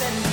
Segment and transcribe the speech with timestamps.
[0.00, 0.29] nothing.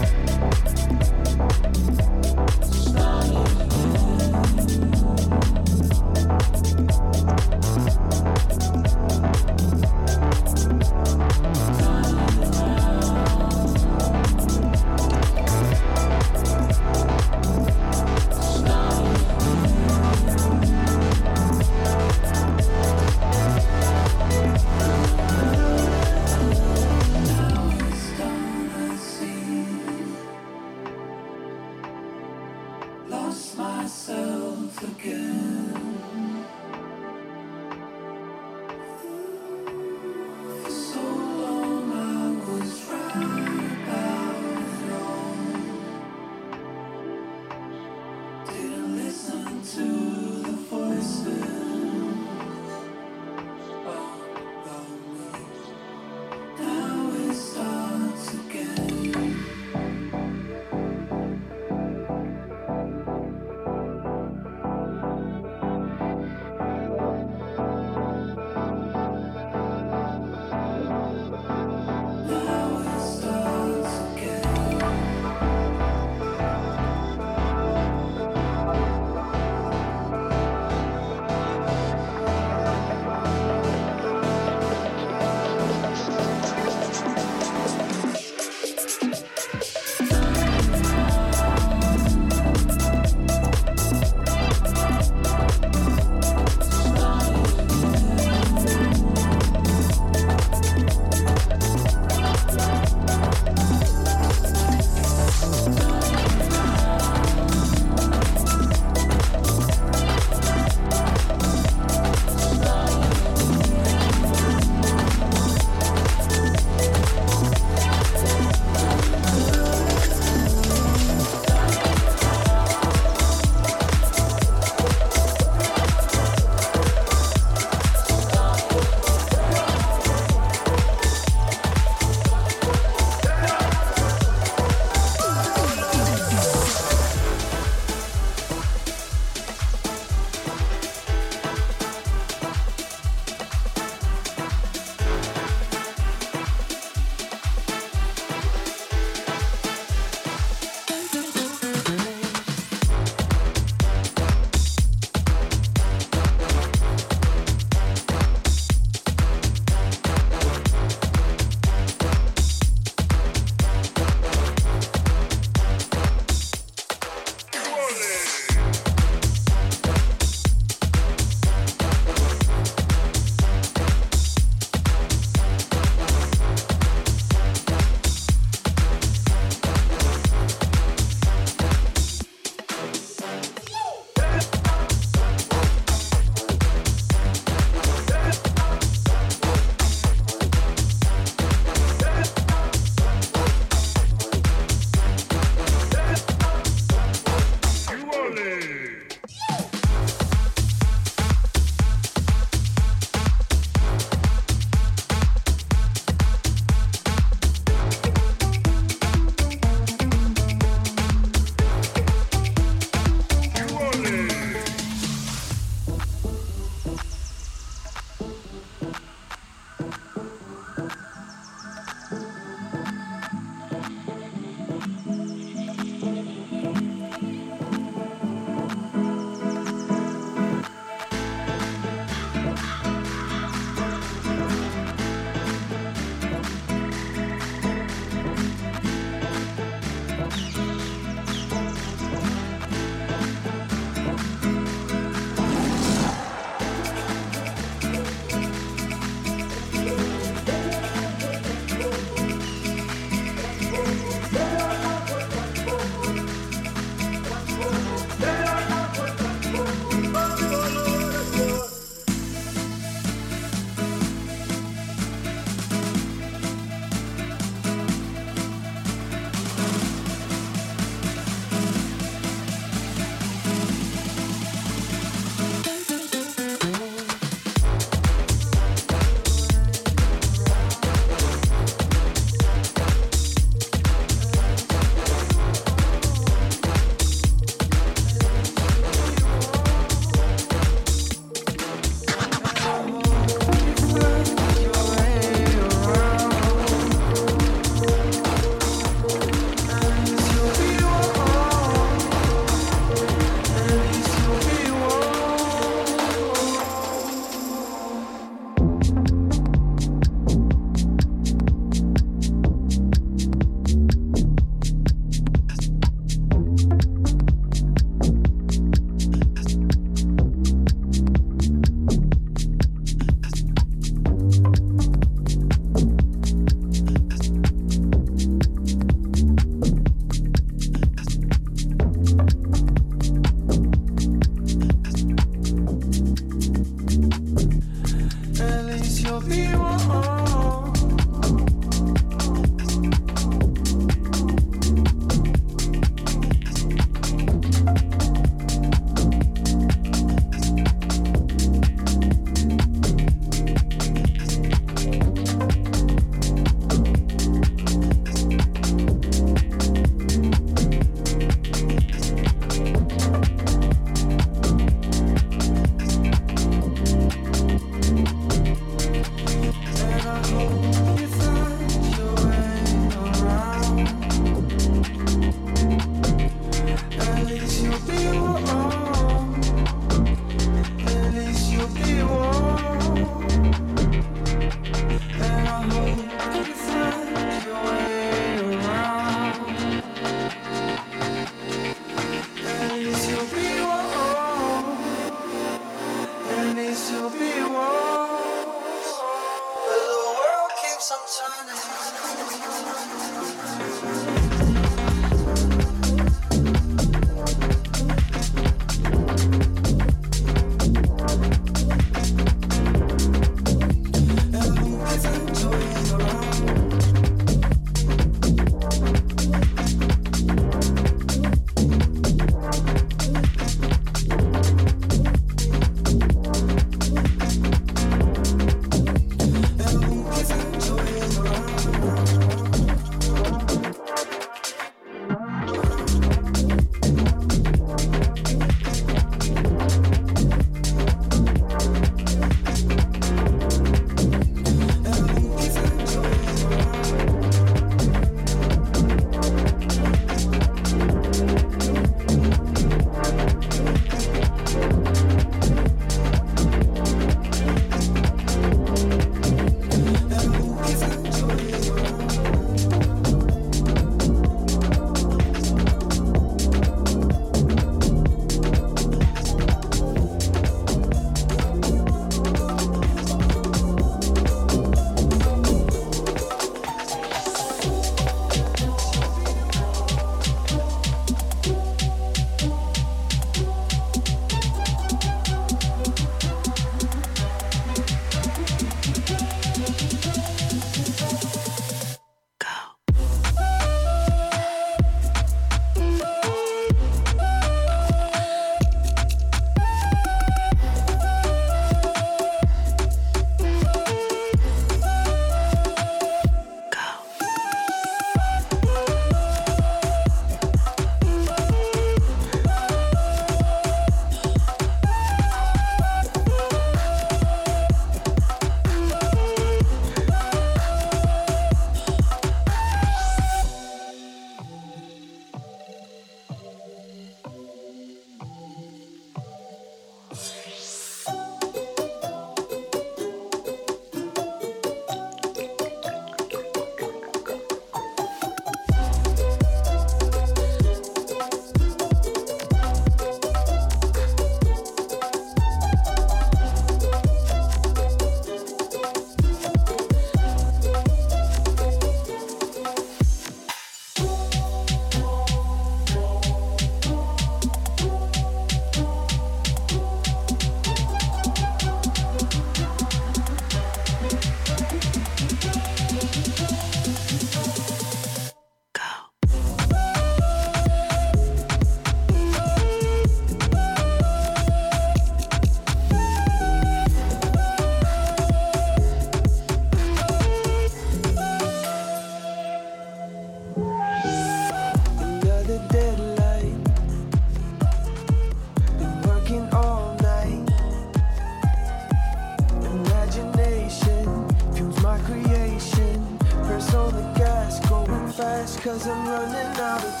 [598.71, 600.00] Cause I'm running out of